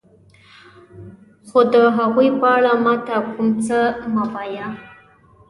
[1.47, 3.79] خو د هغوی په اړه ما ته کوم څه
[4.13, 4.69] مه وایه.